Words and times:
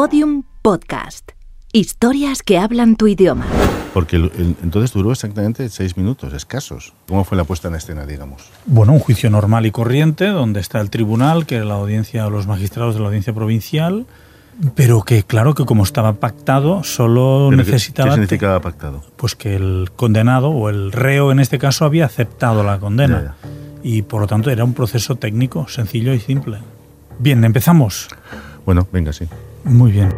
Podium 0.00 0.42
Podcast. 0.60 1.30
Historias 1.72 2.42
que 2.42 2.58
hablan 2.58 2.96
tu 2.96 3.06
idioma. 3.06 3.46
Porque 3.94 4.16
el- 4.16 4.30
el- 4.36 4.54
entonces 4.62 4.92
duró 4.92 5.10
exactamente 5.10 5.66
seis 5.70 5.96
minutos, 5.96 6.34
escasos. 6.34 6.92
¿Cómo 7.08 7.24
fue 7.24 7.38
la 7.38 7.44
puesta 7.44 7.68
en 7.68 7.76
escena, 7.76 8.04
digamos? 8.04 8.42
Bueno, 8.66 8.92
un 8.92 8.98
juicio 8.98 9.30
normal 9.30 9.64
y 9.64 9.70
corriente, 9.70 10.26
donde 10.26 10.60
está 10.60 10.82
el 10.82 10.90
tribunal, 10.90 11.46
que 11.46 11.54
era 11.56 11.64
la 11.64 11.76
audiencia, 11.76 12.28
los 12.28 12.46
magistrados 12.46 12.92
de 12.94 13.00
la 13.00 13.06
audiencia 13.06 13.32
provincial, 13.32 14.04
pero 14.74 15.00
que 15.00 15.22
claro 15.22 15.54
que 15.54 15.64
como 15.64 15.82
estaba 15.82 16.12
pactado, 16.12 16.84
solo 16.84 17.46
Pero 17.48 17.64
¿qué- 17.64 17.70
necesitaba 17.72 18.10
¿Qué 18.10 18.14
significaba 18.16 18.60
pactado? 18.60 19.02
pues 19.16 19.34
que 19.34 19.56
el 19.56 19.88
condenado 19.96 20.50
o 20.50 20.68
el 20.68 20.92
reo 20.92 21.32
en 21.32 21.40
este 21.40 21.58
caso 21.58 21.86
había 21.86 22.04
aceptado 22.04 22.62
la 22.64 22.78
condena 22.78 23.34
Ya, 23.42 23.48
y 23.82 24.02
por 24.02 24.20
lo 24.20 24.26
tanto 24.26 24.50
era 24.50 24.62
un 24.62 24.74
proceso 24.74 25.16
técnico 25.16 25.68
sencillo 25.68 26.12
y 26.12 26.20
simple. 26.20 26.58
Bien, 27.18 27.42
empezamos. 27.44 28.08
Bueno, 28.66 28.86
venga, 28.92 29.12
sí. 29.12 29.26
Muy 29.64 29.92
bien. 29.92 30.12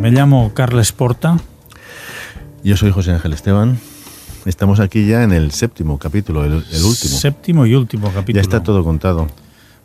Me 0.00 0.10
llamo 0.10 0.52
Carles 0.52 0.90
Porta. 0.90 1.38
Yo 2.64 2.76
soy 2.76 2.90
José 2.90 3.12
Ángel 3.12 3.32
Esteban. 3.32 3.78
Estamos 4.44 4.80
aquí 4.80 5.06
ya 5.06 5.22
en 5.22 5.32
el 5.32 5.52
séptimo 5.52 5.98
capítulo, 5.98 6.44
el, 6.44 6.52
el 6.52 6.84
último. 6.84 7.16
Séptimo 7.16 7.66
y 7.66 7.74
último 7.74 8.08
capítulo. 8.08 8.34
Ya 8.34 8.40
está 8.40 8.62
todo 8.62 8.82
contado. 8.82 9.28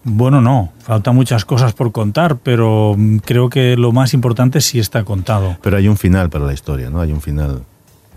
Bueno, 0.03 0.41
no, 0.41 0.73
faltan 0.79 1.15
muchas 1.15 1.45
cosas 1.45 1.73
por 1.73 1.91
contar, 1.91 2.37
pero 2.37 2.97
creo 3.23 3.49
que 3.49 3.77
lo 3.77 3.91
más 3.91 4.15
importante 4.15 4.59
sí 4.61 4.79
está 4.79 5.03
contado. 5.03 5.57
Pero 5.61 5.77
hay 5.77 5.87
un 5.87 5.97
final 5.97 6.31
para 6.31 6.45
la 6.45 6.53
historia, 6.53 6.89
¿no? 6.89 6.99
Hay 6.99 7.11
un 7.11 7.21
final. 7.21 7.61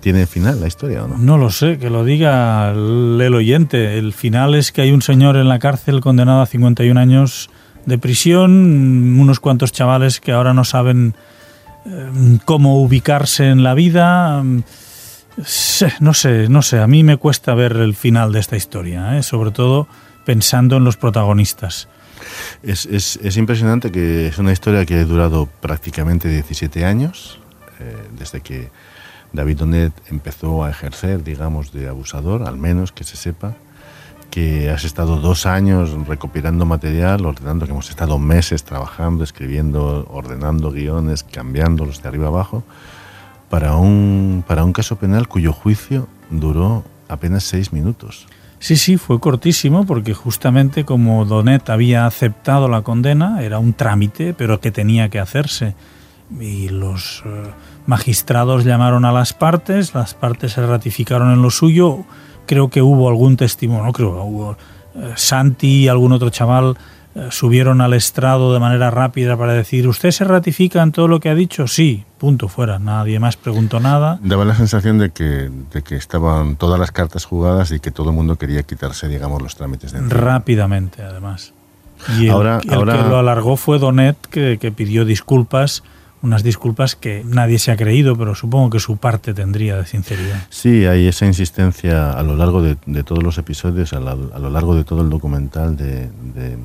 ¿Tiene 0.00 0.26
final 0.26 0.60
la 0.60 0.66
historia 0.66 1.04
o 1.04 1.08
no? 1.08 1.18
No 1.18 1.38
lo 1.38 1.50
sé, 1.50 1.78
que 1.78 1.90
lo 1.90 2.04
diga 2.04 2.70
el, 2.70 3.18
el 3.20 3.34
oyente. 3.34 3.98
El 3.98 4.14
final 4.14 4.54
es 4.54 4.72
que 4.72 4.82
hay 4.82 4.92
un 4.92 5.02
señor 5.02 5.36
en 5.36 5.48
la 5.48 5.58
cárcel 5.58 6.00
condenado 6.00 6.40
a 6.40 6.46
51 6.46 6.98
años 6.98 7.50
de 7.86 7.98
prisión, 7.98 8.50
unos 9.18 9.40
cuantos 9.40 9.72
chavales 9.72 10.20
que 10.20 10.32
ahora 10.32 10.54
no 10.54 10.64
saben 10.64 11.14
eh, 11.86 12.38
cómo 12.44 12.82
ubicarse 12.82 13.48
en 13.48 13.62
la 13.62 13.74
vida. 13.74 14.42
sé, 15.44 15.92
No 16.00 16.14
sé, 16.14 16.48
no 16.48 16.62
sé, 16.62 16.78
a 16.80 16.86
mí 16.86 17.02
me 17.02 17.16
cuesta 17.16 17.54
ver 17.54 17.72
el 17.76 17.94
final 17.94 18.32
de 18.32 18.40
esta 18.40 18.56
historia, 18.56 19.16
¿eh? 19.18 19.22
sobre 19.22 19.50
todo 19.50 19.88
pensando 20.24 20.76
en 20.76 20.84
los 20.84 20.96
protagonistas. 20.96 21.88
Es, 22.62 22.86
es- 22.86 23.18
es 23.22 23.36
impresionante 23.36 23.90
que 23.92 24.28
es 24.28 24.38
una 24.38 24.52
historia 24.52 24.86
que 24.86 24.94
ha 24.94 25.04
durado 25.04 25.46
prácticamente 25.60 26.28
17 26.28 26.84
años, 26.86 27.38
eh, 27.80 27.96
desde 28.18 28.40
que 28.40 28.70
David 29.32 29.58
Donet 29.58 29.92
empezó 30.10 30.64
a 30.64 30.70
ejercer, 30.70 31.22
digamos, 31.24 31.72
de 31.72 31.88
abusador, 31.88 32.46
al 32.48 32.56
menos 32.56 32.92
que 32.92 33.04
se 33.04 33.16
sepa, 33.16 33.54
que 34.30 34.70
has 34.70 34.84
estado 34.84 35.20
dos 35.20 35.46
años 35.46 35.92
recopilando 36.06 36.64
material, 36.66 37.24
ordenando, 37.24 37.66
que 37.66 37.72
hemos 37.72 37.90
estado 37.90 38.18
meses 38.18 38.64
trabajando, 38.64 39.24
escribiendo, 39.24 40.06
ordenando 40.10 40.70
guiones, 40.70 41.22
cambiándolos 41.22 42.02
de 42.02 42.08
arriba 42.08 42.28
abajo, 42.28 42.64
para 43.48 43.76
un, 43.76 44.44
para 44.46 44.64
un 44.64 44.72
caso 44.72 44.96
penal 44.96 45.28
cuyo 45.28 45.52
juicio 45.52 46.08
duró 46.30 46.84
apenas 47.08 47.44
seis 47.44 47.72
minutos. 47.72 48.26
Sí, 48.58 48.76
sí, 48.76 48.96
fue 48.96 49.20
cortísimo 49.20 49.84
porque 49.84 50.14
justamente 50.14 50.84
como 50.84 51.26
Donet 51.26 51.68
había 51.68 52.06
aceptado 52.06 52.66
la 52.66 52.80
condena, 52.80 53.42
era 53.42 53.58
un 53.58 53.74
trámite, 53.74 54.32
pero 54.32 54.58
que 54.58 54.70
tenía 54.70 55.10
que 55.10 55.18
hacerse. 55.20 55.74
Y 56.40 56.70
los 56.70 57.22
eh, 57.26 57.42
magistrados 57.86 58.64
llamaron 58.64 59.04
a 59.04 59.12
las 59.12 59.34
partes, 59.34 59.94
las 59.94 60.14
partes 60.14 60.52
se 60.52 60.66
ratificaron 60.66 61.30
en 61.32 61.42
lo 61.42 61.50
suyo. 61.50 62.04
Creo 62.46 62.68
que 62.68 62.82
hubo 62.82 63.08
algún 63.08 63.36
testimonio, 63.36 63.84
no 63.84 63.92
creo, 63.92 64.22
hubo 64.24 64.56
eh, 64.96 65.12
Santi 65.16 65.84
y 65.84 65.88
algún 65.88 66.12
otro 66.12 66.30
chaval 66.30 66.76
eh, 67.14 67.28
subieron 67.30 67.80
al 67.80 67.94
estrado 67.94 68.52
de 68.52 68.58
manera 68.60 68.90
rápida 68.90 69.36
para 69.36 69.52
decir, 69.52 69.86
¿usted 69.88 70.10
se 70.10 70.24
ratifica 70.24 70.82
en 70.82 70.90
todo 70.92 71.06
lo 71.08 71.20
que 71.20 71.28
ha 71.28 71.34
dicho? 71.34 71.66
Sí, 71.68 72.04
punto, 72.18 72.48
fuera. 72.48 72.78
Nadie 72.78 73.18
más 73.20 73.36
preguntó 73.36 73.78
nada. 73.80 74.18
Daba 74.22 74.44
la 74.44 74.54
sensación 74.56 74.98
de 74.98 75.10
que, 75.10 75.48
de 75.72 75.82
que 75.82 75.94
estaban 75.96 76.56
todas 76.56 76.78
las 76.80 76.90
cartas 76.90 77.24
jugadas 77.24 77.70
y 77.70 77.78
que 77.80 77.90
todo 77.92 78.10
el 78.10 78.16
mundo 78.16 78.36
quería 78.36 78.62
quitarse, 78.64 79.06
digamos, 79.08 79.40
los 79.42 79.54
trámites 79.56 79.92
de 79.92 79.98
encima. 80.00 80.20
rápidamente 80.20 81.02
además. 81.02 81.52
Y 82.18 82.24
el, 82.26 82.30
Ahora- 82.32 82.60
el 82.64 82.74
ahora- 82.74 82.96
que 83.02 83.08
lo 83.08 83.18
alargó 83.18 83.56
fue 83.56 83.78
Donet, 83.78 84.16
que, 84.30 84.58
que 84.60 84.72
pidió 84.72 85.04
disculpas, 85.04 85.84
unas 86.24 86.42
disculpas 86.42 86.96
que 86.96 87.22
nadie 87.24 87.58
se 87.58 87.70
ha 87.70 87.76
creído, 87.76 88.16
pero 88.16 88.34
supongo 88.34 88.70
que 88.70 88.80
su 88.80 88.96
parte 88.96 89.34
tendría 89.34 89.76
de 89.76 89.86
sinceridad. 89.86 90.42
Sí, 90.48 90.86
hay 90.86 91.06
esa 91.06 91.26
insistencia 91.26 92.10
a 92.12 92.22
lo 92.22 92.34
largo 92.36 92.62
de, 92.62 92.76
de 92.86 93.04
todos 93.04 93.22
los 93.22 93.36
episodios, 93.38 93.92
a, 93.92 94.00
la- 94.00 94.12
a 94.12 94.38
lo 94.38 94.50
largo 94.50 94.74
de 94.74 94.84
todo 94.84 95.02
el 95.02 95.10
documental, 95.10 95.76
de, 95.76 96.08
de 96.34 96.56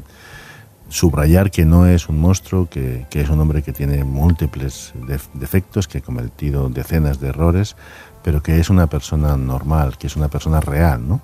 subrayar 0.89 1.51
que 1.51 1.65
no 1.65 1.85
es 1.85 2.09
un 2.09 2.19
monstruo, 2.19 2.67
que, 2.69 3.05
es 3.11 3.29
un 3.29 3.39
hombre 3.39 3.61
que 3.61 3.73
tiene 3.73 4.03
múltiples 4.03 4.93
def- 5.07 5.29
defectos, 5.33 5.87
que 5.87 5.99
ha 5.99 6.01
cometido 6.01 6.69
decenas 6.69 7.19
de 7.19 7.27
errores, 7.29 7.75
pero 8.23 8.41
que 8.41 8.59
es 8.59 8.69
una 8.69 8.87
persona 8.87 9.37
normal, 9.37 9.97
que 9.97 10.07
es 10.07 10.15
una 10.15 10.29
persona 10.29 10.59
real, 10.61 11.07
¿no? 11.07 11.21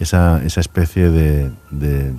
Esa, 0.00 0.42
esa 0.42 0.60
especie 0.60 1.10
de, 1.10 1.52
de- 1.70 2.12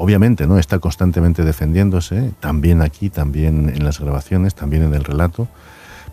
Obviamente, 0.00 0.46
¿no? 0.46 0.58
Está 0.60 0.78
constantemente 0.78 1.42
defendiéndose, 1.42 2.32
también 2.38 2.82
aquí, 2.82 3.10
también 3.10 3.68
en 3.68 3.84
las 3.84 3.98
grabaciones, 3.98 4.54
también 4.54 4.84
en 4.84 4.94
el 4.94 5.02
relato, 5.02 5.48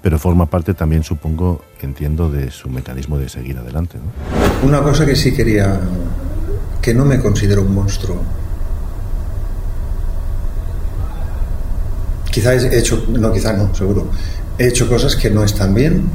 pero 0.02 0.18
forma 0.18 0.48
parte 0.48 0.74
también, 0.74 1.04
supongo, 1.04 1.64
entiendo, 1.82 2.32
de 2.32 2.50
su 2.50 2.68
mecanismo 2.68 3.20
de 3.20 3.30
seguir 3.30 3.60
adelante. 3.60 4.00
Una 4.64 4.82
cosa 4.82 5.06
que 5.06 5.16
sí 5.16 5.36
quería, 5.36 5.80
que 6.82 6.96
no 6.96 7.06
me 7.06 7.20
considero 7.20 7.62
un 7.62 7.76
monstruo. 7.76 8.24
Quizá 12.32 12.56
he 12.56 12.80
hecho, 12.80 13.06
no, 13.08 13.32
quizá 13.32 13.54
no, 13.54 13.74
seguro. 13.76 14.10
He 14.58 14.68
hecho 14.68 14.90
cosas 14.90 15.16
que 15.16 15.30
no 15.30 15.44
están 15.44 15.76
bien, 15.76 16.10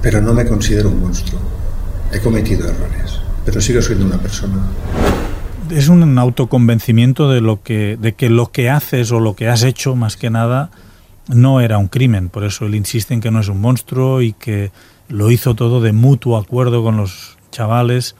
pero 0.00 0.22
no 0.22 0.32
me 0.32 0.46
considero 0.46 0.88
un 0.88 1.00
monstruo. 1.00 1.38
He 2.10 2.18
cometido 2.18 2.66
errores, 2.66 3.20
pero 3.44 3.60
sigo 3.60 3.82
siendo 3.82 4.06
una 4.06 4.16
persona. 4.16 4.56
Es 5.70 5.88
un 5.88 6.18
autoconvencimiento 6.18 7.30
de 7.30 7.40
lo 7.40 7.62
que, 7.62 7.96
de 7.96 8.14
que 8.14 8.28
lo 8.28 8.50
que 8.50 8.70
haces 8.70 9.12
o 9.12 9.20
lo 9.20 9.36
que 9.36 9.48
has 9.48 9.62
hecho, 9.62 9.94
más 9.94 10.16
que 10.16 10.28
nada, 10.28 10.70
no 11.28 11.60
era 11.60 11.78
un 11.78 11.86
crimen. 11.86 12.28
Por 12.28 12.44
eso 12.44 12.66
él 12.66 12.74
insiste 12.74 13.14
en 13.14 13.20
que 13.20 13.30
no 13.30 13.40
es 13.40 13.48
un 13.48 13.60
monstruo 13.60 14.20
y 14.20 14.32
que 14.32 14.72
lo 15.08 15.30
hizo 15.30 15.54
todo 15.54 15.80
de 15.80 15.92
mutuo 15.92 16.36
acuerdo 16.36 16.82
con 16.82 16.96
los 16.96 17.38
chavales, 17.52 18.16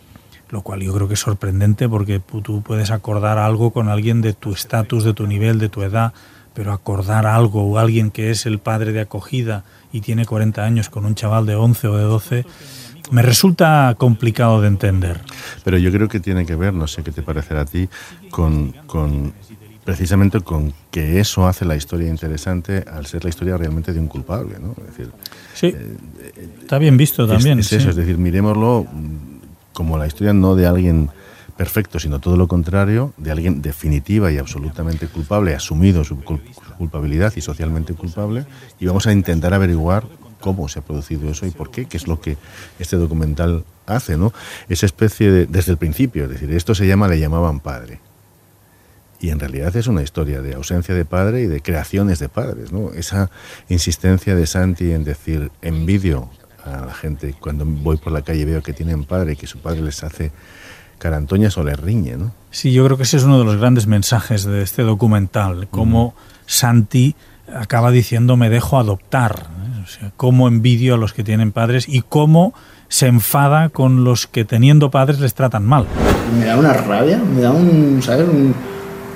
lo 0.48 0.62
cual 0.62 0.82
yo 0.82 0.94
creo 0.94 1.08
que 1.08 1.14
es 1.14 1.20
sorprendente 1.20 1.88
porque 1.88 2.20
tú 2.20 2.62
puedes 2.62 2.92
acordar 2.92 3.38
algo 3.38 3.72
con 3.72 3.88
alguien 3.88 4.20
de 4.20 4.32
tu 4.32 4.52
estatus, 4.52 5.02
de 5.02 5.14
tu 5.14 5.26
nivel, 5.26 5.58
de 5.58 5.68
tu 5.68 5.82
edad, 5.82 6.12
pero 6.54 6.72
acordar 6.72 7.26
algo 7.26 7.64
o 7.64 7.78
alguien 7.78 8.10
que 8.10 8.30
es 8.30 8.46
el 8.46 8.58
padre 8.58 8.92
de 8.92 9.00
acogida 9.00 9.64
y 9.92 10.00
tiene 10.02 10.24
40 10.24 10.64
años 10.64 10.88
con 10.88 11.04
un 11.04 11.14
chaval 11.16 11.46
de 11.46 11.56
11 11.56 11.88
o 11.88 11.96
de 11.96 12.04
12, 12.04 12.46
me 13.10 13.22
resulta 13.22 13.94
complicado 13.98 14.60
de 14.60 14.68
entender. 14.68 15.20
Pero 15.64 15.78
yo 15.78 15.90
creo 15.92 16.08
que 16.08 16.20
tiene 16.20 16.46
que 16.46 16.56
ver, 16.56 16.72
no 16.74 16.86
sé 16.86 17.02
qué 17.02 17.10
te 17.12 17.22
parecerá 17.22 17.62
a 17.62 17.64
ti, 17.66 17.88
con, 18.30 18.72
con 18.86 19.32
precisamente 19.84 20.40
con 20.40 20.72
que 20.90 21.20
eso 21.20 21.46
hace 21.46 21.64
la 21.64 21.74
historia 21.76 22.08
interesante 22.08 22.84
al 22.92 23.06
ser 23.06 23.24
la 23.24 23.30
historia 23.30 23.56
realmente 23.56 23.92
de 23.92 24.00
un 24.00 24.08
culpable, 24.08 24.56
¿no? 24.60 24.74
Es 24.82 24.96
decir, 24.96 25.10
Sí, 25.54 25.74
está 26.62 26.78
bien 26.78 26.96
visto 26.96 27.26
también. 27.26 27.58
es, 27.58 27.66
sí. 27.68 27.76
eso, 27.76 27.90
es 27.90 27.96
decir, 27.96 28.16
miremoslo 28.18 28.84
mm, 28.90 29.40
como 29.72 29.98
la 29.98 30.06
historia 30.06 30.32
no 30.32 30.54
de 30.54 30.66
alguien 30.66 31.10
perfecto, 31.56 31.98
sino 31.98 32.20
todo 32.20 32.36
lo 32.38 32.48
contrario, 32.48 33.12
de 33.18 33.30
alguien 33.30 33.60
definitiva 33.60 34.32
y 34.32 34.38
absolutamente 34.38 35.06
culpable, 35.08 35.54
asumido 35.54 36.04
su 36.04 36.16
culpabilidad 36.78 37.34
y 37.36 37.42
socialmente 37.42 37.92
culpable, 37.92 38.46
y 38.78 38.86
vamos 38.86 39.06
a 39.06 39.12
intentar 39.12 39.52
averiguar 39.52 40.04
cómo 40.40 40.68
se 40.68 40.80
ha 40.80 40.82
producido 40.82 41.30
eso 41.30 41.46
y 41.46 41.50
por 41.50 41.70
qué, 41.70 41.86
que 41.86 41.96
es 41.96 42.06
lo 42.06 42.20
que 42.20 42.36
este 42.78 42.96
documental 42.96 43.64
hace, 43.86 44.16
¿no? 44.16 44.32
Esa 44.68 44.86
especie 44.86 45.30
de, 45.30 45.46
desde 45.46 45.72
el 45.72 45.78
principio, 45.78 46.24
es 46.24 46.30
decir, 46.30 46.52
esto 46.52 46.74
se 46.74 46.86
llama, 46.86 47.08
le 47.08 47.18
llamaban 47.18 47.60
padre. 47.60 48.00
Y 49.20 49.28
en 49.28 49.38
realidad 49.38 49.76
es 49.76 49.86
una 49.86 50.02
historia 50.02 50.40
de 50.40 50.54
ausencia 50.54 50.94
de 50.94 51.04
padre 51.04 51.42
y 51.42 51.46
de 51.46 51.60
creaciones 51.60 52.18
de 52.18 52.28
padres, 52.28 52.72
¿no? 52.72 52.92
Esa 52.92 53.30
insistencia 53.68 54.34
de 54.34 54.46
Santi 54.46 54.92
en 54.92 55.04
decir, 55.04 55.50
envidio 55.60 56.30
a 56.64 56.86
la 56.86 56.94
gente 56.94 57.34
cuando 57.38 57.64
voy 57.64 57.98
por 57.98 58.12
la 58.12 58.22
calle 58.22 58.44
veo 58.44 58.62
que 58.62 58.72
tienen 58.72 59.04
padre 59.04 59.32
y 59.32 59.36
que 59.36 59.46
su 59.46 59.58
padre 59.58 59.82
les 59.82 60.02
hace 60.02 60.32
carantoñas 60.98 61.56
o 61.58 61.64
les 61.64 61.78
riñe, 61.78 62.16
¿no? 62.16 62.32
Sí, 62.50 62.72
yo 62.72 62.84
creo 62.84 62.96
que 62.96 63.02
ese 63.02 63.18
es 63.18 63.24
uno 63.24 63.38
de 63.38 63.44
los 63.44 63.56
grandes 63.56 63.86
mensajes 63.86 64.44
de 64.44 64.62
este 64.62 64.82
documental, 64.82 65.68
cómo 65.70 66.14
Santi 66.46 67.14
acaba 67.54 67.90
diciendo 67.90 68.36
me 68.36 68.50
dejo 68.50 68.78
adoptar, 68.78 69.46
¿eh? 69.48 69.82
o 69.84 69.86
sea, 69.86 70.12
cómo 70.16 70.48
envidio 70.48 70.94
a 70.94 70.96
los 70.96 71.12
que 71.12 71.24
tienen 71.24 71.52
padres 71.52 71.86
y 71.88 72.02
cómo 72.02 72.54
se 72.88 73.06
enfada 73.06 73.68
con 73.68 74.04
los 74.04 74.26
que 74.26 74.44
teniendo 74.44 74.90
padres 74.90 75.20
les 75.20 75.34
tratan 75.34 75.64
mal. 75.64 75.86
Me 76.38 76.46
da 76.46 76.56
una 76.56 76.72
rabia, 76.72 77.18
me 77.18 77.40
da 77.40 77.50
un, 77.50 78.00
¿sabes? 78.02 78.28
Un, 78.28 78.54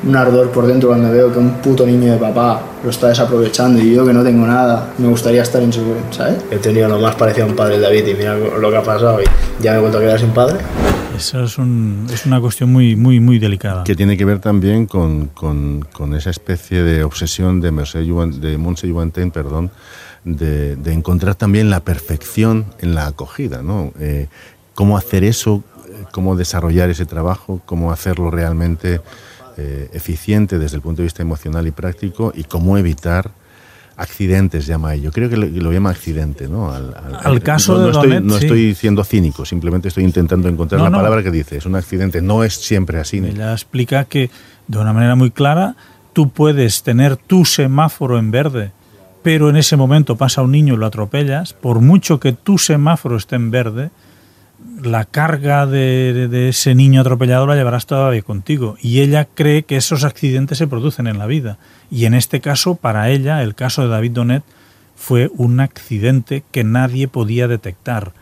un 0.06 0.16
ardor 0.16 0.50
por 0.50 0.66
dentro 0.66 0.90
cuando 0.90 1.10
veo 1.10 1.32
que 1.32 1.38
un 1.38 1.50
puto 1.54 1.86
niño 1.86 2.12
de 2.12 2.18
papá 2.18 2.60
lo 2.82 2.90
está 2.90 3.08
desaprovechando 3.08 3.80
y 3.80 3.94
yo 3.94 4.04
que 4.06 4.12
no 4.12 4.22
tengo 4.22 4.46
nada, 4.46 4.88
me 4.98 5.08
gustaría 5.08 5.42
estar 5.42 5.62
en 5.62 5.72
su... 5.72 5.82
¿sabes? 6.10 6.36
He 6.50 6.58
tenido 6.58 6.88
lo 6.88 6.98
más 6.98 7.14
parecido 7.14 7.46
a 7.46 7.48
un 7.48 7.56
padre 7.56 7.80
David 7.80 8.06
y 8.06 8.14
mira 8.14 8.36
lo 8.36 8.70
que 8.70 8.76
ha 8.76 8.82
pasado 8.82 9.20
y 9.20 9.24
ya 9.62 9.72
me 9.72 9.78
he 9.78 9.80
vuelto 9.80 9.98
a 9.98 10.00
quedar 10.00 10.20
sin 10.20 10.30
padre. 10.30 10.58
Eso 11.16 11.44
es, 11.44 11.58
un, 11.58 12.06
es 12.12 12.26
una 12.26 12.40
cuestión 12.40 12.72
muy, 12.72 12.96
muy, 12.96 13.20
muy 13.20 13.38
delicada. 13.38 13.84
Que 13.84 13.94
tiene 13.94 14.16
que 14.16 14.24
ver 14.24 14.40
también 14.40 14.86
con, 14.86 15.26
con, 15.28 16.14
esa 16.14 16.30
especie 16.30 16.82
de 16.82 17.04
obsesión 17.04 17.60
de, 17.60 17.70
de 17.70 18.58
Montse 18.58 18.88
perdón, 19.32 19.70
de, 20.24 20.76
de, 20.76 20.92
encontrar 20.92 21.34
también 21.36 21.70
la 21.70 21.80
perfección 21.80 22.66
en 22.80 22.94
la 22.94 23.06
acogida, 23.06 23.62
¿no? 23.62 23.92
Eh, 24.00 24.28
cómo 24.74 24.96
hacer 24.96 25.22
eso, 25.24 25.62
cómo 26.10 26.36
desarrollar 26.36 26.90
ese 26.90 27.06
trabajo, 27.06 27.60
cómo 27.64 27.92
hacerlo 27.92 28.30
realmente 28.30 29.00
eh, 29.56 29.88
eficiente 29.92 30.58
desde 30.58 30.76
el 30.76 30.82
punto 30.82 31.02
de 31.02 31.04
vista 31.04 31.22
emocional 31.22 31.66
y 31.66 31.70
práctico 31.70 32.32
y 32.34 32.44
cómo 32.44 32.76
evitar 32.76 33.30
accidentes, 33.96 34.66
llama 34.66 34.94
ello. 34.94 35.12
Creo 35.12 35.28
que 35.28 35.36
lo, 35.36 35.72
llama 35.72 35.90
accidente, 35.90 36.48
¿no? 36.48 36.72
Al, 36.72 37.42
caso 37.42 37.78
no, 37.78 37.84
de 37.84 37.90
estoy, 37.90 38.20
no 38.22 38.36
estoy 38.36 38.74
siendo 38.74 39.04
cínico, 39.04 39.44
simplemente 39.44 39.88
estoy 39.88 40.04
intentando 40.04 40.48
encontrar 40.48 40.80
la 40.80 40.90
palabra 40.90 41.22
que 41.22 41.30
dice. 41.30 41.56
Es 41.56 41.66
un 41.66 41.76
accidente, 41.76 42.20
no 42.22 42.44
es 42.44 42.54
siempre 42.54 42.98
así. 42.98 43.18
Ella 43.18 43.52
explica 43.52 44.04
que 44.04 44.30
de 44.66 44.78
una 44.78 44.92
manera 44.92 45.14
muy 45.14 45.30
clara 45.30 45.76
tú 46.12 46.30
puedes 46.30 46.82
tener 46.82 47.16
tu 47.16 47.44
semáforo 47.44 48.18
en 48.18 48.30
verde, 48.30 48.72
pero 49.22 49.50
en 49.50 49.56
ese 49.56 49.76
momento 49.76 50.16
pasa 50.16 50.42
un 50.42 50.52
niño 50.52 50.74
y 50.74 50.76
lo 50.76 50.86
atropellas, 50.86 51.52
por 51.52 51.80
mucho 51.80 52.20
que 52.20 52.32
tu 52.32 52.58
semáforo 52.58 53.16
esté 53.16 53.36
en 53.36 53.50
verde, 53.50 53.90
la 54.84 55.04
carga 55.04 55.66
de, 55.66 56.48
ese 56.48 56.74
niño 56.74 57.00
atropellado 57.00 57.46
la 57.46 57.56
llevarás 57.56 57.86
todavía 57.86 58.22
contigo. 58.22 58.76
Y 58.80 59.00
ella 59.00 59.26
cree 59.32 59.64
que 59.64 59.76
esos 59.76 60.04
accidentes 60.04 60.58
se 60.58 60.66
producen 60.66 61.06
en 61.06 61.18
la 61.18 61.26
vida. 61.26 61.58
Y 61.90 62.04
en 62.04 62.14
este 62.14 62.40
caso, 62.40 62.74
para 62.74 63.10
ella, 63.10 63.42
el 63.42 63.54
caso 63.54 63.82
de 63.82 63.88
David 63.88 64.12
Donet 64.12 64.44
fue 64.96 65.30
un 65.36 65.60
accidente 65.60 66.44
que 66.50 66.64
nadie 66.64 67.08
podía 67.08 67.48
detectar. 67.48 68.12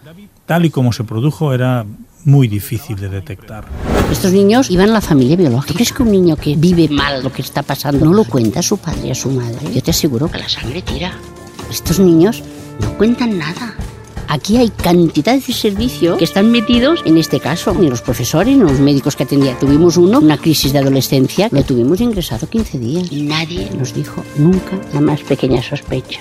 Tal 0.47 0.64
y 0.64 0.70
como 0.70 0.93
se 0.93 1.05
produjo, 1.05 1.53
era 1.53 1.87
muy 2.25 2.49
difícil 2.49 2.97
de 2.97 3.09
detectar. 3.09 3.64
Estos 4.11 4.32
niños 4.32 4.70
iban 4.70 4.91
a 4.91 4.94
la 4.94 5.00
familia 5.00 5.37
biológica. 5.37 5.75
¿Crees 5.75 5.93
que 5.93 6.03
un 6.03 6.11
niño 6.11 6.37
que 6.37 6.56
vive 6.56 6.88
mal 6.88 7.23
lo 7.23 7.32
que 7.32 7.43
está 7.43 7.62
pasando 7.62 8.05
no 8.05 8.12
lo 8.12 8.25
cuenta 8.25 8.61
a 8.61 8.62
su 8.62 8.79
padre 8.79 9.11
a 9.11 9.14
su 9.14 9.31
madre? 9.31 9.73
Yo 9.75 9.82
te 9.82 9.91
aseguro 9.91 10.31
que 10.31 10.38
la 10.38 10.49
sangre 10.49 10.82
tira. 10.82 11.12
Estos 11.70 11.99
niños 11.99 12.43
no 12.81 12.97
cuentan 12.97 13.38
nada. 13.38 13.75
Aquí 14.28 14.56
hay 14.56 14.70
cantidades 14.70 15.46
de 15.46 15.52
servicios 15.52 16.19
que 16.19 16.24
están 16.24 16.50
metidos 16.50 17.02
en 17.04 17.19
este 17.19 17.40
caso, 17.40 17.74
ni 17.74 17.88
los 17.88 18.02
profesores, 18.02 18.56
ni 18.56 18.62
los 18.62 18.80
médicos 18.80 19.16
que 19.16 19.24
atendían. 19.24 19.58
Tuvimos 19.58 19.96
uno, 19.96 20.20
una 20.20 20.38
crisis 20.38 20.72
de 20.72 20.78
adolescencia, 20.78 21.48
lo 21.50 21.62
tuvimos 21.64 22.00
ingresado 22.00 22.48
15 22.48 22.78
días. 22.78 23.12
Y 23.12 23.22
nadie 23.22 23.70
nos 23.78 23.94
dijo 23.94 24.24
nunca 24.36 24.80
la 24.94 25.00
más 25.00 25.20
pequeña 25.20 25.62
sospecha. 25.62 26.20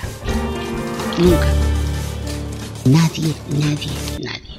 Nunca. 1.17 1.47
Nadie, 2.85 3.33
nadie, 3.59 3.91
nadie. 4.23 4.51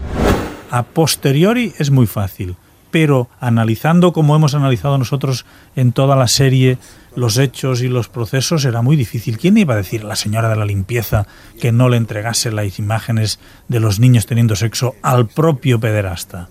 A 0.70 0.84
posteriori 0.84 1.74
es 1.78 1.90
muy 1.90 2.06
fácil, 2.06 2.56
pero 2.92 3.28
analizando 3.40 4.12
como 4.12 4.36
hemos 4.36 4.54
analizado 4.54 4.96
nosotros 4.98 5.44
en 5.74 5.90
toda 5.90 6.14
la 6.14 6.28
serie 6.28 6.78
los 7.16 7.38
hechos 7.38 7.82
y 7.82 7.88
los 7.88 8.08
procesos 8.08 8.64
era 8.64 8.82
muy 8.82 8.96
difícil. 8.96 9.38
¿Quién 9.38 9.58
iba 9.58 9.74
a 9.74 9.78
decir 9.78 10.02
a 10.02 10.06
la 10.06 10.16
señora 10.16 10.48
de 10.48 10.56
la 10.56 10.64
limpieza 10.64 11.26
que 11.60 11.72
no 11.72 11.88
le 11.88 11.96
entregase 11.96 12.52
las 12.52 12.78
imágenes 12.78 13.40
de 13.68 13.80
los 13.80 13.98
niños 13.98 14.26
teniendo 14.26 14.54
sexo 14.54 14.94
al 15.02 15.26
propio 15.26 15.80
pederasta? 15.80 16.48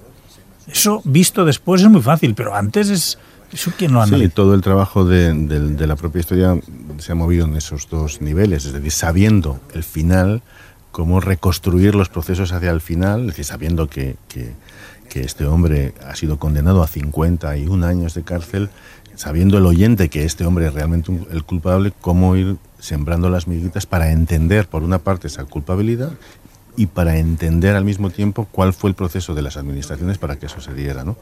Eso 0.67 1.01
visto 1.05 1.45
después 1.45 1.81
es 1.81 1.89
muy 1.89 2.01
fácil, 2.01 2.35
pero 2.35 2.55
antes 2.55 2.89
es... 2.89 3.19
¿Eso 3.51 3.71
quién 3.77 3.91
lo 3.91 4.01
analiza? 4.01 4.29
Sí, 4.29 4.33
todo 4.33 4.53
el 4.53 4.61
trabajo 4.61 5.03
de, 5.03 5.85
la 5.85 5.95
propia 5.97 6.21
historia 6.21 6.57
se 6.99 7.11
ha 7.11 7.15
movido 7.15 7.45
en 7.45 7.57
esos 7.57 7.89
dos 7.89 8.21
niveles, 8.21 8.63
es 8.63 8.71
decir, 8.71 8.91
sabiendo 8.91 9.59
el 9.73 9.83
final, 9.83 10.41
cómo 10.91 11.19
reconstruir 11.19 11.93
los 11.93 12.07
procesos 12.07 12.53
hacia 12.53 12.71
el 12.71 12.79
final, 12.79 13.21
es 13.21 13.27
decir, 13.27 13.45
sabiendo 13.45 13.87
que, 13.89 14.15
que, 14.29 14.53
que 15.11 15.19
este 15.19 15.45
hombre 15.45 15.93
ha 16.07 16.15
sido 16.15 16.39
condenado 16.39 16.81
a 16.81 16.87
51 16.87 17.85
años 17.85 18.13
de 18.13 18.23
cárcel, 18.23 18.69
sabiendo 19.15 19.57
el 19.57 19.65
oyente 19.65 20.07
que 20.07 20.23
este 20.23 20.45
hombre 20.45 20.67
es 20.67 20.73
realmente 20.73 21.11
el 21.31 21.43
culpable, 21.43 21.91
cómo 21.99 22.37
ir 22.37 22.55
sembrando 22.79 23.29
las 23.29 23.45
miguitas 23.45 23.85
para 23.85 24.13
entender, 24.13 24.69
por 24.69 24.83
una 24.83 24.99
parte, 24.99 25.27
esa 25.27 25.43
culpabilidad 25.43 26.11
y 26.77 26.85
para 26.85 27.17
entender 27.17 27.75
al 27.75 27.83
mismo 27.83 28.09
tiempo 28.09 28.47
cuál 28.49 28.71
fue 28.71 28.89
el 28.89 28.95
proceso 28.95 29.35
de 29.35 29.41
las 29.41 29.57
administraciones 29.57 30.17
para 30.17 30.37
que 30.37 30.45
eso 30.45 30.61
se 30.61 30.73
diera. 30.73 31.03
¿no? 31.03 31.17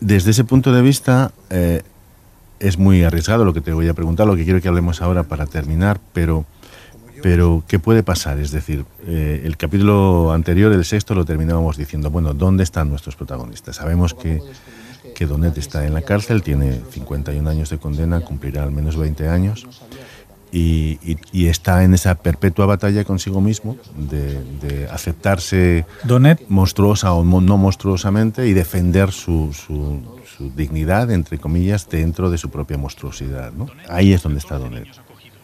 Desde 0.00 0.32
ese 0.32 0.42
punto 0.42 0.72
de 0.72 0.82
vista, 0.82 1.30
eh, 1.50 1.82
es 2.58 2.76
muy 2.76 3.04
arriesgado 3.04 3.44
lo 3.44 3.54
que 3.54 3.60
te 3.60 3.72
voy 3.72 3.86
a 3.86 3.94
preguntar, 3.94 4.26
lo 4.26 4.34
que 4.34 4.42
quiero 4.42 4.60
que 4.60 4.66
hablemos 4.66 5.00
ahora 5.00 5.22
para 5.22 5.46
terminar, 5.46 6.00
pero, 6.12 6.44
pero 7.24 7.64
¿qué 7.66 7.78
puede 7.78 8.02
pasar? 8.02 8.38
Es 8.38 8.50
decir, 8.50 8.84
eh, 9.06 9.40
el 9.46 9.56
capítulo 9.56 10.30
anterior, 10.30 10.70
el 10.74 10.84
sexto, 10.84 11.14
lo 11.14 11.24
terminábamos 11.24 11.78
diciendo, 11.78 12.10
bueno, 12.10 12.34
¿dónde 12.34 12.64
están 12.64 12.90
nuestros 12.90 13.16
protagonistas? 13.16 13.76
Sabemos 13.76 14.12
que 14.12 14.42
que 15.14 15.24
Donet 15.24 15.56
está 15.56 15.86
en 15.86 15.94
la 15.94 16.02
cárcel, 16.02 16.42
tiene 16.42 16.82
51 16.90 17.48
años 17.48 17.70
de 17.70 17.78
condena, 17.78 18.20
cumplirá 18.20 18.62
al 18.62 18.72
menos 18.72 18.96
20 18.96 19.28
años. 19.28 19.66
Y, 20.52 20.98
está 21.32 21.82
en 21.82 21.94
esa 21.94 22.14
perpetua 22.16 22.66
batalla 22.66 23.04
consigo 23.04 23.40
mismo 23.40 23.78
de, 23.96 24.86
aceptarse 24.90 25.86
Donet. 26.04 26.44
monstruosa 26.48 27.14
o 27.14 27.24
no 27.24 27.56
monstruosamente 27.56 28.46
y 28.46 28.52
defender 28.52 29.12
su, 29.12 29.54
su, 29.54 30.52
dignidad, 30.54 31.10
entre 31.10 31.38
comillas, 31.38 31.88
dentro 31.88 32.30
de 32.30 32.36
su 32.36 32.50
propia 32.50 32.76
monstruosidad. 32.76 33.52
¿no? 33.52 33.68
Ahí 33.88 34.12
es 34.12 34.22
donde 34.22 34.40
está 34.40 34.58
Donet. 34.58 34.88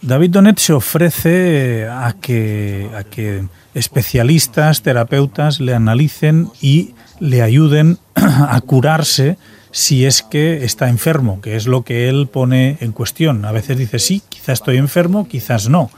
David 0.03 0.31
Donet 0.31 0.59
se 0.59 0.73
ofrece 0.73 1.87
a 1.87 2.15
que, 2.21 2.91
a 2.97 3.05
que 3.05 3.45
especialistas, 3.75 4.83
terapeutas 4.83 5.61
le 5.61 5.75
analicen 5.75 6.49
y 6.61 6.95
le 7.19 7.43
ayuden 7.43 7.99
a 8.15 8.61
curarse 8.63 9.37
si 9.73 10.07
es 10.07 10.23
que 10.23 10.65
está 10.65 10.89
enfermo, 10.89 11.41
que 11.41 11.55
es 11.55 11.67
lo 11.67 11.83
que 11.83 12.09
él 12.09 12.29
pone 12.29 12.79
en 12.81 12.93
cuestión. 12.93 13.45
A 13.45 13.53
veces 13.53 13.77
dice, 13.77 13.99
sí, 13.99 14.23
quizás 14.29 14.61
estoy 14.61 14.79
enfermo, 14.79 15.29
quizás 15.29 15.69
no. 15.69 15.91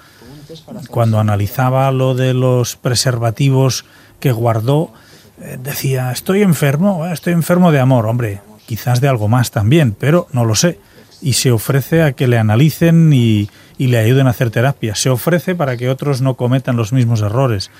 Cuando 0.90 1.18
analizaba 1.18 1.90
lo 1.92 2.14
de 2.14 2.34
los 2.34 2.76
preservativos 2.76 3.86
que 4.20 4.32
guardó, 4.32 4.92
eh, 5.40 5.58
decía, 5.62 6.12
estoy 6.12 6.42
enfermo, 6.42 7.06
estoy 7.06 7.32
enfermo 7.32 7.72
de 7.72 7.80
amor, 7.80 8.06
hombre, 8.06 8.42
quizás 8.66 9.00
de 9.00 9.08
algo 9.08 9.28
más 9.28 9.50
también, 9.50 9.96
pero 9.98 10.26
no 10.32 10.44
lo 10.44 10.54
sé. 10.54 10.78
Y 11.22 11.34
se 11.34 11.52
ofrece 11.52 12.02
a 12.02 12.12
que 12.12 12.26
le 12.26 12.36
analicen 12.36 13.12
y, 13.12 13.48
y 13.78 13.86
le 13.86 13.98
ayuden 13.98 14.26
a 14.26 14.30
hacer 14.30 14.50
terapia. 14.50 14.94
Se 14.94 15.08
ofrece 15.08 15.54
para 15.54 15.76
que 15.76 15.88
otros 15.88 16.20
no 16.20 16.34
cometan 16.34 16.76
los 16.76 16.92
mismos 16.92 17.22
errores. 17.22 17.70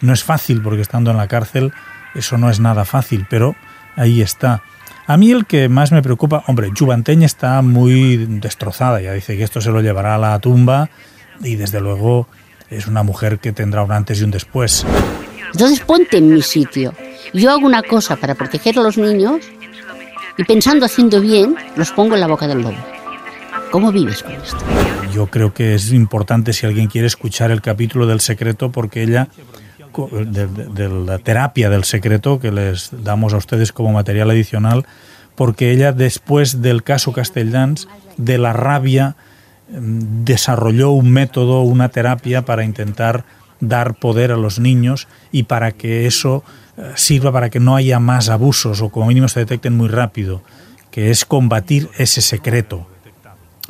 No 0.00 0.12
es 0.12 0.22
fácil 0.22 0.62
porque 0.62 0.82
estando 0.82 1.10
en 1.10 1.16
la 1.16 1.28
cárcel 1.28 1.72
eso 2.14 2.38
no 2.38 2.48
es 2.48 2.60
nada 2.60 2.84
fácil, 2.84 3.26
pero 3.28 3.56
ahí 3.96 4.22
está. 4.22 4.62
A 5.06 5.16
mí 5.16 5.30
el 5.32 5.44
que 5.44 5.68
más 5.68 5.92
me 5.92 6.02
preocupa, 6.02 6.44
hombre, 6.46 6.70
Juventeña 6.76 7.26
está 7.26 7.60
muy 7.60 8.16
destrozada, 8.16 9.00
ya 9.02 9.12
dice 9.12 9.36
que 9.36 9.42
esto 9.42 9.60
se 9.60 9.70
lo 9.70 9.82
llevará 9.82 10.14
a 10.14 10.18
la 10.18 10.38
tumba 10.38 10.88
y 11.42 11.56
desde 11.56 11.80
luego 11.80 12.26
es 12.70 12.86
una 12.86 13.02
mujer 13.02 13.38
que 13.38 13.52
tendrá 13.52 13.82
un 13.82 13.92
antes 13.92 14.20
y 14.20 14.24
un 14.24 14.30
después. 14.30 14.86
Entonces 15.52 15.80
ponte 15.80 16.18
en 16.18 16.32
mi 16.32 16.42
sitio. 16.42 16.94
Yo 17.34 17.50
hago 17.50 17.66
una 17.66 17.82
cosa 17.82 18.16
para 18.16 18.34
proteger 18.34 18.78
a 18.78 18.82
los 18.82 18.96
niños 18.96 19.40
y 20.38 20.44
pensando 20.44 20.86
haciendo 20.86 21.20
bien, 21.20 21.54
los 21.76 21.90
pongo 21.92 22.14
en 22.14 22.20
la 22.20 22.26
boca 22.26 22.46
del 22.46 22.62
lobo. 22.62 22.93
¿Cómo 23.74 23.90
vives 23.90 24.22
con 24.22 24.30
esto? 24.30 24.58
Yo 25.12 25.26
creo 25.26 25.52
que 25.52 25.74
es 25.74 25.90
importante 25.90 26.52
si 26.52 26.64
alguien 26.64 26.86
quiere 26.86 27.08
escuchar 27.08 27.50
el 27.50 27.60
capítulo 27.60 28.06
del 28.06 28.20
secreto 28.20 28.70
porque 28.70 29.02
ella 29.02 29.26
de, 30.28 30.88
la 30.88 31.18
terapia 31.18 31.68
del 31.68 31.82
secreto 31.82 32.38
que 32.38 32.52
les 32.52 32.90
damos 33.02 33.34
a 33.34 33.36
ustedes 33.36 33.72
como 33.72 33.90
material 33.90 34.30
adicional, 34.30 34.86
porque 35.34 35.72
ella 35.72 35.90
después 35.90 36.62
del 36.62 36.84
caso 36.84 37.10
Castelldans, 37.10 37.88
de 38.16 38.38
la 38.38 38.52
rabia, 38.52 39.16
mm, 39.72 40.22
desarrolló 40.22 40.92
un 40.92 41.10
método, 41.10 41.62
una 41.62 41.88
terapia 41.88 42.44
para 42.44 42.62
intentar 42.62 43.24
dar 43.58 43.94
poder 43.94 44.30
a 44.30 44.36
los 44.36 44.60
niños 44.60 45.08
y 45.32 45.42
para 45.42 45.72
que 45.72 46.06
eso 46.06 46.44
eh, 46.76 46.92
sirva 46.94 47.32
para 47.32 47.50
que 47.50 47.58
no 47.58 47.74
haya 47.74 47.98
más 47.98 48.28
abusos 48.28 48.82
o 48.82 48.90
como 48.90 49.06
mínimo 49.06 49.26
se 49.26 49.40
detecten 49.40 49.76
muy 49.76 49.88
rápido, 49.88 50.42
que 50.92 51.10
es 51.10 51.24
combatir 51.24 51.90
ese 51.98 52.20
secreto. 52.20 52.86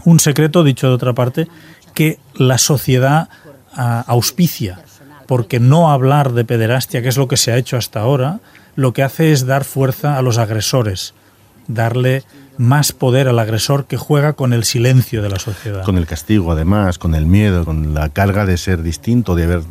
Un 0.04 0.20
secreto, 0.20 0.64
dicho 0.64 0.88
de 0.88 0.94
otra 0.94 1.12
parte, 1.12 1.48
que 1.94 2.18
la 2.34 2.58
sociedad 2.58 3.28
ah, 3.74 4.04
auspicia 4.06 4.80
porque 5.26 5.60
no 5.60 5.90
hablar 5.90 6.32
de 6.32 6.44
pederastia, 6.44 7.02
que 7.02 7.08
es 7.08 7.16
lo 7.16 7.28
que 7.28 7.36
se 7.36 7.52
ha 7.52 7.56
hecho 7.56 7.76
hasta 7.76 8.00
ahora, 8.00 8.40
lo 8.76 8.92
que 8.92 9.02
hace 9.02 9.32
es 9.32 9.46
dar 9.46 9.64
fuerza 9.64 10.18
a 10.18 10.22
los 10.22 10.38
agresores, 10.38 11.14
darle 11.66 12.24
más 12.56 12.92
poder 12.92 13.28
al 13.28 13.38
agresor 13.38 13.86
que 13.86 13.96
juega 13.96 14.34
con 14.34 14.52
el 14.52 14.64
silencio 14.64 15.22
de 15.22 15.28
la 15.28 15.38
sociedad. 15.38 15.82
Con 15.84 15.96
el 15.96 16.06
castigo, 16.06 16.52
además, 16.52 16.98
con 16.98 17.14
el 17.14 17.26
miedo, 17.26 17.64
con 17.64 17.94
la 17.94 18.10
carga 18.10 18.46
de 18.46 18.56
ser 18.56 18.82
distinto, 18.82 19.34
de 19.34 19.44
haber 19.44 19.62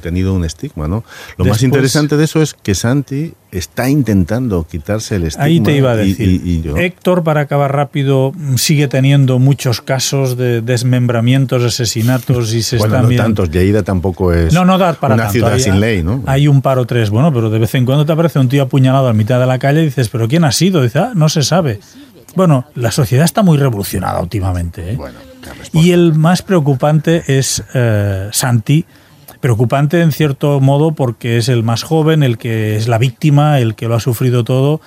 tenido, 0.00 0.34
un 0.34 0.44
estigma. 0.44 0.88
¿no? 0.88 1.04
Lo 1.36 1.44
más 1.46 1.62
interesante 1.62 2.16
de 2.16 2.24
eso 2.24 2.42
es 2.42 2.54
que 2.54 2.74
Santi 2.74 3.34
está 3.52 3.88
intentando 3.88 4.66
quitarse 4.68 5.16
el 5.16 5.24
estigma. 5.24 5.44
Ahí 5.44 5.60
te 5.60 5.76
iba 5.76 5.92
a 5.92 5.96
decir. 5.96 6.26
y- 6.44 6.50
y 6.52 6.62
yo- 6.62 6.76
Héctor, 6.76 7.22
para 7.22 7.42
acabar 7.42 7.72
rápido, 7.74 8.32
sigue 8.56 8.88
teniendo 8.88 9.38
muchos 9.38 9.80
casos 9.82 10.36
de 10.36 10.62
desmembramientos, 10.62 11.62
asesinatos 11.62 12.52
y 12.54 12.62
se 12.62 12.78
bueno, 12.78 12.94
están 12.94 13.02
no 13.02 13.08
viendo- 13.08 13.24
tantos. 13.24 13.50
Lleida 13.50 13.82
tampoco 13.82 14.32
es 14.32 14.52
No, 14.54 14.64
no 14.64 14.78
da 14.78 14.94
para 14.94 15.14
una 15.14 15.24
tanto. 15.24 15.32
ciudad 15.34 15.52
Hay- 15.52 15.60
sin 15.60 15.80
ley, 15.80 16.02
¿no? 16.02 16.22
Hay 16.26 16.48
un 16.48 16.62
par 16.62 16.78
o 16.78 16.86
tres, 16.86 17.10
bueno, 17.10 17.32
pero 17.32 17.50
de 17.50 17.58
vez 17.58 17.74
en 17.74 17.84
cuando 17.84 18.06
te 18.06 18.12
aparece 18.12 18.38
un 18.38 18.48
tío 18.48 18.62
apuñalado 18.62 19.08
a 19.08 19.12
mitad 19.12 19.38
de 19.38 19.46
la 19.46 19.58
calle 19.58 19.82
y 19.82 19.84
dices, 19.84 20.08
¿pero 20.08 20.26
quién 20.28 20.44
ha 20.44 20.52
sido? 20.52 20.82
Dice, 20.82 20.98
ah, 20.98 21.12
no 21.14 21.28
se 21.28 21.42
sabe. 21.42 21.78
Bueno, 22.34 22.64
la 22.74 22.90
sociedad 22.90 23.26
está 23.26 23.42
muy 23.42 23.58
revolucionada 23.58 24.20
últimamente. 24.20 24.92
¿eh? 24.92 24.96
Bueno. 24.96 25.18
Y 25.74 25.90
el 25.90 26.14
más 26.14 26.40
preocupante 26.40 27.22
es 27.26 27.62
eh, 27.74 28.28
Santi. 28.32 28.84
Preocupante 29.42 30.00
en 30.02 30.12
cierto 30.12 30.60
modo 30.60 30.92
porque 30.92 31.36
es 31.36 31.48
el 31.48 31.64
más 31.64 31.82
joven, 31.82 32.22
el 32.22 32.38
que 32.38 32.76
es 32.76 32.86
la 32.86 32.98
víctima, 32.98 33.58
el 33.58 33.74
que 33.74 33.88
lo 33.88 33.96
ha 33.96 34.00
sufrido 34.00 34.44
todo, 34.44 34.80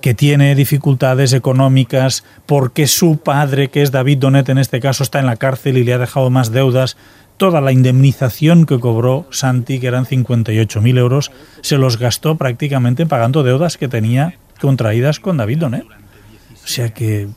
que 0.00 0.12
tiene 0.12 0.56
dificultades 0.56 1.32
económicas, 1.32 2.24
porque 2.46 2.88
su 2.88 3.18
padre, 3.18 3.68
que 3.68 3.82
es 3.82 3.92
David 3.92 4.18
Donet 4.18 4.48
en 4.48 4.58
este 4.58 4.80
caso, 4.80 5.04
está 5.04 5.20
en 5.20 5.26
la 5.26 5.36
cárcel 5.36 5.78
y 5.78 5.84
le 5.84 5.94
ha 5.94 5.98
dejado 5.98 6.30
más 6.30 6.50
deudas. 6.50 6.96
Toda 7.36 7.60
la 7.60 7.70
indemnización 7.70 8.66
que 8.66 8.80
cobró 8.80 9.28
Santi, 9.30 9.78
que 9.78 9.86
eran 9.86 10.04
58.000 10.04 10.98
euros, 10.98 11.30
se 11.60 11.78
los 11.78 11.96
gastó 11.96 12.34
prácticamente 12.34 13.06
pagando 13.06 13.44
deudas 13.44 13.76
que 13.76 13.86
tenía 13.86 14.34
contraídas 14.60 15.20
con 15.20 15.36
David 15.36 15.58
Donet. 15.58 15.84
O 15.84 16.66
sea 16.66 16.88
que 16.88 17.28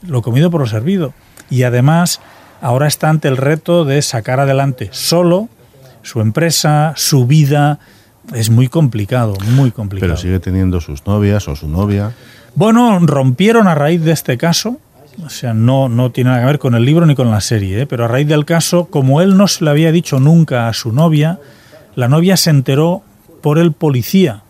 lo 0.00 0.22
comido 0.22 0.50
por 0.50 0.62
lo 0.62 0.66
servido. 0.66 1.12
Y 1.50 1.64
además, 1.64 2.22
ahora 2.62 2.86
está 2.86 3.10
ante 3.10 3.28
el 3.28 3.36
reto 3.36 3.84
de 3.84 4.00
sacar 4.00 4.40
adelante 4.40 4.88
solo 4.92 5.50
su 6.08 6.20
empresa, 6.20 6.94
su 6.96 7.26
vida. 7.26 7.78
Es 8.34 8.50
muy 8.50 8.68
complicado, 8.68 9.34
muy 9.54 9.70
complicado. 9.70 10.12
Pero 10.12 10.20
sigue 10.20 10.40
teniendo 10.40 10.80
sus 10.80 11.06
novias 11.06 11.48
o 11.48 11.56
su 11.56 11.68
novia. 11.68 12.12
Bueno, 12.54 12.98
rompieron 13.00 13.68
a 13.68 13.74
raíz 13.74 14.02
de 14.02 14.12
este 14.12 14.38
caso. 14.38 14.78
O 15.24 15.30
sea, 15.30 15.52
no, 15.52 15.88
no 15.88 16.10
tiene 16.10 16.30
nada 16.30 16.42
que 16.42 16.46
ver 16.46 16.58
con 16.58 16.74
el 16.74 16.84
libro 16.84 17.04
ni 17.04 17.14
con 17.14 17.30
la 17.30 17.40
serie, 17.40 17.82
¿eh? 17.82 17.86
pero 17.86 18.04
a 18.04 18.08
raíz 18.08 18.28
del 18.28 18.44
caso, 18.44 18.86
como 18.86 19.20
él 19.20 19.36
no 19.36 19.48
se 19.48 19.64
lo 19.64 19.70
había 19.70 19.90
dicho 19.90 20.20
nunca 20.20 20.68
a 20.68 20.72
su 20.72 20.92
novia, 20.92 21.40
la 21.96 22.08
novia 22.08 22.36
se 22.36 22.50
enteró 22.50 23.02
por 23.42 23.58
el 23.58 23.72
policía, 23.72 24.42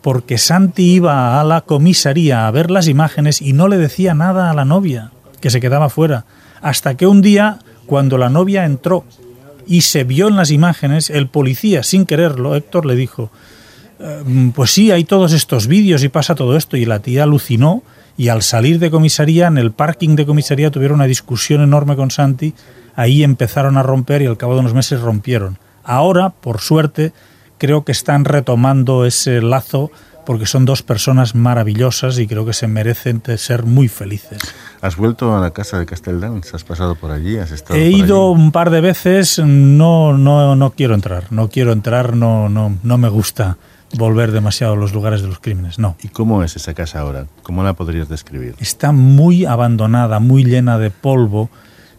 porque 0.00 0.38
Santi 0.38 0.94
iba 0.94 1.40
a 1.40 1.44
la 1.44 1.62
comisaría 1.62 2.46
a 2.46 2.50
ver 2.52 2.70
las 2.70 2.86
imágenes 2.86 3.42
y 3.42 3.52
no 3.52 3.66
le 3.66 3.78
decía 3.78 4.14
nada 4.14 4.48
a 4.48 4.54
la 4.54 4.64
novia, 4.64 5.10
que 5.40 5.50
se 5.50 5.60
quedaba 5.60 5.88
fuera. 5.88 6.24
Hasta 6.60 6.94
que 6.96 7.08
un 7.08 7.20
día, 7.20 7.58
cuando 7.86 8.16
la 8.16 8.28
novia 8.28 8.64
entró 8.64 9.04
y 9.66 9.82
se 9.82 10.04
vio 10.04 10.28
en 10.28 10.36
las 10.36 10.50
imágenes, 10.50 11.10
el 11.10 11.28
policía, 11.28 11.82
sin 11.82 12.06
quererlo, 12.06 12.54
Héctor 12.56 12.86
le 12.86 12.96
dijo, 12.96 13.30
"Eh, 14.00 14.52
pues 14.54 14.70
sí, 14.70 14.90
hay 14.90 15.04
todos 15.04 15.32
estos 15.32 15.66
vídeos 15.66 16.02
y 16.02 16.08
pasa 16.08 16.34
todo 16.34 16.56
esto. 16.56 16.76
Y 16.76 16.84
la 16.84 17.00
tía 17.00 17.24
alucinó 17.24 17.82
y 18.16 18.28
al 18.28 18.42
salir 18.42 18.78
de 18.78 18.90
comisaría, 18.90 19.46
en 19.46 19.58
el 19.58 19.72
parking 19.72 20.16
de 20.16 20.26
comisaría, 20.26 20.70
tuvieron 20.70 20.96
una 20.96 21.06
discusión 21.06 21.62
enorme 21.62 21.96
con 21.96 22.10
Santi. 22.10 22.54
Ahí 22.94 23.22
empezaron 23.22 23.76
a 23.78 23.82
romper 23.82 24.22
y 24.22 24.26
al 24.26 24.36
cabo 24.36 24.54
de 24.54 24.60
unos 24.60 24.74
meses 24.74 25.00
rompieron. 25.00 25.58
Ahora, 25.84 26.30
por 26.30 26.60
suerte, 26.60 27.12
creo 27.58 27.84
que 27.84 27.92
están 27.92 28.24
retomando 28.24 29.06
ese 29.06 29.40
lazo 29.40 29.90
porque 30.26 30.46
son 30.46 30.64
dos 30.64 30.82
personas 30.82 31.34
maravillosas 31.34 32.18
y 32.18 32.26
creo 32.26 32.44
que 32.44 32.52
se 32.52 32.68
merecen 32.68 33.22
ser 33.36 33.64
muy 33.64 33.88
felices. 33.88 34.38
¿Has 34.82 34.96
vuelto 34.96 35.36
a 35.36 35.40
la 35.40 35.52
casa 35.52 35.78
de 35.78 35.86
Casteldans? 35.86 36.52
¿Has 36.54 36.64
pasado 36.64 36.96
por 36.96 37.12
allí? 37.12 37.38
¿Has 37.38 37.52
estado 37.52 37.78
He 37.78 37.90
por 37.92 38.00
ido 38.00 38.32
allí? 38.32 38.42
un 38.42 38.52
par 38.52 38.70
de 38.70 38.80
veces, 38.80 39.38
no, 39.38 40.18
no, 40.18 40.56
no 40.56 40.70
quiero 40.72 40.94
entrar, 40.94 41.24
no 41.30 41.48
quiero 41.48 41.72
entrar, 41.72 42.16
no, 42.16 42.48
no, 42.48 42.76
no 42.82 42.98
me 42.98 43.08
gusta 43.08 43.56
volver 43.96 44.32
demasiado 44.32 44.72
a 44.72 44.76
los 44.76 44.92
lugares 44.92 45.22
de 45.22 45.28
los 45.28 45.38
crímenes, 45.38 45.78
no. 45.78 45.96
¿Y 46.02 46.08
cómo 46.08 46.42
es 46.42 46.56
esa 46.56 46.74
casa 46.74 46.98
ahora? 47.00 47.26
¿Cómo 47.44 47.62
la 47.62 47.74
podrías 47.74 48.08
describir? 48.08 48.56
Está 48.58 48.90
muy 48.90 49.44
abandonada, 49.44 50.18
muy 50.18 50.44
llena 50.44 50.78
de 50.78 50.90
polvo. 50.90 51.48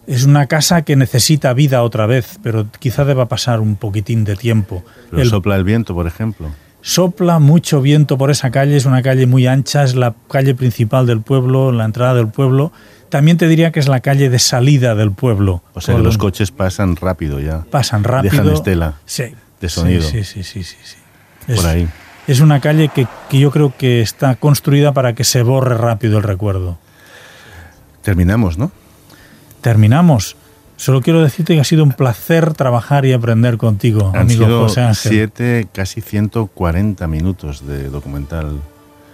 Es 0.05 0.25
una 0.25 0.47
casa 0.47 0.81
que 0.81 0.97
necesita 0.97 1.53
vida 1.53 1.83
otra 1.83 2.05
vez, 2.05 2.37
pero 2.43 2.67
quizá 2.79 3.05
deba 3.05 3.27
pasar 3.29 3.61
un 3.61 3.77
poquitín 3.77 4.25
de 4.25 4.35
tiempo. 4.35 4.83
¿Pero 5.09 5.21
El- 5.21 5.29
sopla 5.29 5.55
el 5.55 5.63
viento, 5.63 5.93
por 5.93 6.05
ejemplo? 6.07 6.49
Sopla 6.85 7.39
mucho 7.39 7.81
viento 7.81 8.17
por 8.17 8.29
esa 8.29 8.51
calle, 8.51 8.75
es 8.75 8.85
una 8.85 9.01
calle 9.01 9.25
muy 9.25 9.47
ancha, 9.47 9.83
es 9.83 9.95
la 9.95 10.13
calle 10.29 10.53
principal 10.53 11.05
del 11.07 11.21
pueblo, 11.21 11.71
la 11.71 11.85
entrada 11.85 12.13
del 12.13 12.27
pueblo. 12.27 12.73
También 13.07 13.37
te 13.37 13.47
diría 13.47 13.71
que 13.71 13.79
es 13.79 13.87
la 13.87 14.01
calle 14.01 14.29
de 14.29 14.37
salida 14.37 14.93
del 14.93 15.11
pueblo. 15.13 15.63
O 15.75 15.79
sea, 15.81 15.93
que 15.93 15.99
Por 15.99 16.05
los 16.05 16.17
coches 16.17 16.51
pasan 16.51 16.97
rápido 16.97 17.39
ya. 17.39 17.63
pasan 17.71 18.03
rápido. 18.03 18.31
Dejan 18.33 18.53
estela 18.53 18.95
Sí. 19.05 19.23
de 19.61 19.69
sonido. 19.69 20.01
Sí, 20.01 20.25
sí, 20.25 20.43
sí, 20.43 20.63
sí, 20.63 20.75
sí. 20.83 20.97
por 21.47 21.55
Es- 21.55 21.65
ahí. 21.65 21.87
Es 22.27 22.39
una 22.41 22.59
calle 22.59 22.89
que, 22.89 23.07
que 23.29 23.39
yo 23.39 23.49
creo 23.51 23.73
que 23.77 24.01
está 24.01 24.35
construida 24.35 24.91
para 24.93 25.13
que 25.15 25.23
se 25.23 25.41
borre 25.41 25.75
rápido 25.77 26.17
el 26.17 26.23
recuerdo. 26.23 26.77
Terminamos, 28.01 28.57
¿no? 28.57 28.71
Terminamos. 29.61 30.35
Solo 30.83 31.01
quiero 31.01 31.21
decirte 31.23 31.53
que 31.55 31.61
ha 31.61 31.63
sido 31.63 31.81
un 31.83 31.93
placer 31.93 32.53
trabajar 32.55 33.05
y 33.05 33.13
aprender 33.13 33.55
contigo, 33.57 34.11
Han 34.13 34.23
amigo 34.23 34.45
sido 34.45 34.61
José 34.63 34.81
Ángel. 34.81 35.11
siete, 35.11 35.67
casi 35.71 36.01
140 36.01 37.07
minutos 37.07 37.65
de 37.65 37.87
documental 37.89 38.59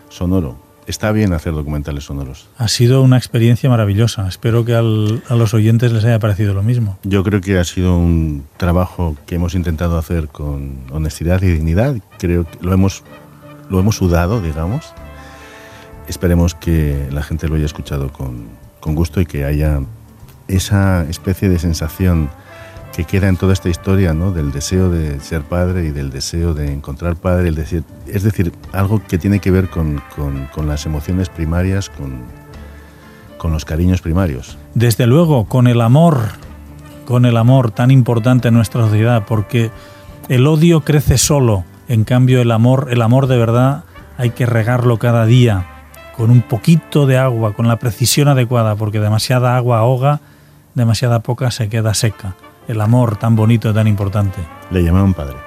sonoro. 0.09 0.57
Está 0.87 1.11
bien 1.11 1.31
hacer 1.33 1.53
documentales 1.53 2.05
sonoros. 2.05 2.47
Ha 2.57 2.67
sido 2.69 3.03
una 3.03 3.17
experiencia 3.17 3.69
maravillosa. 3.69 4.27
Espero 4.27 4.65
que 4.65 4.73
al- 4.73 5.21
a 5.29 5.35
los 5.35 5.53
oyentes 5.53 5.91
les 5.91 6.03
haya 6.05 6.17
parecido 6.17 6.55
lo 6.55 6.63
mismo. 6.63 6.97
Yo 7.03 7.21
creo 7.23 7.39
que 7.39 7.59
ha 7.59 7.63
sido 7.63 7.95
un 7.99 8.45
trabajo 8.57 9.15
que 9.27 9.35
hemos 9.35 9.53
intentado 9.53 9.99
hacer 9.99 10.27
con 10.29 10.77
honestidad 10.91 11.43
y 11.43 11.49
dignidad. 11.51 11.97
Creo 12.17 12.45
que 12.49 12.57
lo 12.61 12.73
hemos, 12.73 13.03
lo 13.69 13.79
hemos 13.79 13.95
sudado, 13.97 14.41
digamos. 14.41 14.91
Esperemos 16.07 16.55
que 16.55 17.07
la 17.11 17.21
gente 17.21 17.47
lo 17.47 17.53
haya 17.53 17.65
escuchado 17.67 18.11
con, 18.11 18.45
con 18.79 18.95
gusto 18.95 19.21
y 19.21 19.27
que 19.27 19.45
haya 19.45 19.81
esa 20.49 21.05
especie 21.09 21.47
de 21.47 21.57
sensación 21.59 22.29
que 22.93 23.05
queda 23.05 23.29
en 23.29 23.37
toda 23.37 23.53
esta 23.53 23.69
historia, 23.69 24.13
¿no? 24.13 24.33
Del 24.33 24.51
deseo 24.51 24.89
de 24.89 25.21
ser 25.21 25.43
padre 25.43 25.85
y 25.85 25.91
del 25.91 26.09
deseo 26.09 26.53
de 26.53 26.73
encontrar 26.73 27.15
padre. 27.15 27.53
Es 28.07 28.23
decir, 28.23 28.51
algo 28.73 29.01
que 29.07 29.17
tiene 29.17 29.39
que 29.39 29.51
ver 29.51 29.69
con 29.69 30.01
las 30.67 30.85
emociones 30.85 31.29
primarias, 31.29 31.89
con, 31.89 32.23
con 33.39 33.51
los 33.51 33.65
cariños 33.65 34.01
primarios. 34.01 34.59
Desde 34.75 35.07
luego, 35.07 35.45
con 35.45 35.65
el 35.65 35.81
amor, 35.81 36.19
con 37.05 37.25
el 37.25 37.37
amor 37.37 37.71
tan 37.71 37.89
importante 37.89 38.49
en 38.49 38.53
nuestra 38.53 38.83
sociedad, 38.83 39.23
porque 39.27 39.71
el 40.27 40.45
odio 40.45 40.81
crece 40.81 41.17
solo, 41.17 41.63
en 41.87 42.03
cambio 42.03 42.39
el 42.41 42.51
amor, 42.51 42.89
el 42.91 43.01
amor 43.01 43.25
de 43.25 43.37
verdad 43.37 43.85
hay 44.19 44.29
que 44.29 44.45
regarlo 44.45 44.99
cada 44.99 45.25
día, 45.25 45.65
con 46.15 46.29
un 46.29 46.43
poquito 46.43 47.07
de 47.07 47.17
agua, 47.17 47.53
con 47.53 47.67
la 47.67 47.79
precisión 47.79 48.27
adecuada, 48.27 48.75
porque 48.75 48.99
demasiada 48.99 49.55
agua 49.55 49.79
ahoga, 49.79 50.19
demasiada 50.79 51.19
poca 51.19 51.51
se 51.51 51.69
queda 51.69 51.93
seca. 51.93 52.35
El 52.67 52.81
amor 52.81 53.17
tan 53.17 53.35
bonito, 53.35 53.71
tan 53.73 53.87
importante. 53.87 54.39
Le 54.71 54.83
llamaban 54.83 55.13
padre. 55.13 55.37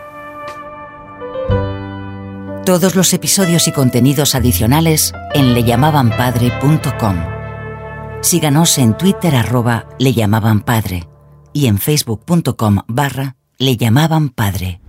Todos 2.65 2.95
los 2.95 3.13
episodios 3.13 3.67
y 3.67 3.73
contenidos 3.73 4.37
adicionales 4.37 5.13
en 5.35 5.55
leyamabanpadre.com. 5.55 7.17
Síganos 8.21 8.79
en 8.79 8.97
Twitter 8.97 9.35
arroba 9.35 9.89
leyamabanpadre 9.99 11.09
y 11.53 11.67
en 11.67 11.79
facebook.com 11.79 12.83
barra 12.87 13.35
leyamabanpadre. 13.59 14.82